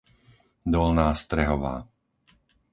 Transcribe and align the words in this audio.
Dolná 0.73 1.09
Strehová 1.21 1.75